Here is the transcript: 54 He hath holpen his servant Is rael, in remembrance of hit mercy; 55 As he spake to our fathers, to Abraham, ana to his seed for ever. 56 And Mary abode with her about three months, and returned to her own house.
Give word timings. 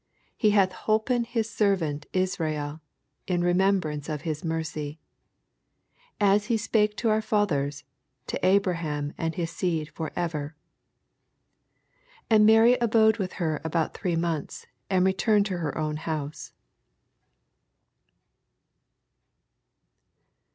54 0.37 0.37
He 0.39 0.49
hath 0.49 0.71
holpen 0.71 1.25
his 1.27 1.47
servant 1.47 2.07
Is 2.11 2.39
rael, 2.39 2.81
in 3.27 3.43
remembrance 3.43 4.09
of 4.09 4.21
hit 4.21 4.43
mercy; 4.43 4.99
55 6.13 6.15
As 6.35 6.45
he 6.45 6.57
spake 6.57 6.97
to 6.97 7.09
our 7.09 7.21
fathers, 7.21 7.83
to 8.25 8.43
Abraham, 8.43 9.13
ana 9.19 9.29
to 9.29 9.37
his 9.37 9.51
seed 9.51 9.91
for 9.91 10.11
ever. 10.15 10.55
56 11.81 11.97
And 12.31 12.45
Mary 12.47 12.73
abode 12.81 13.17
with 13.17 13.33
her 13.33 13.61
about 13.63 13.93
three 13.93 14.15
months, 14.15 14.65
and 14.89 15.05
returned 15.05 15.45
to 15.45 15.57
her 15.59 15.77
own 15.77 15.97
house. 15.97 16.51